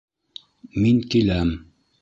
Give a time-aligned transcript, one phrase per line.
[0.85, 1.57] Мин киләм!..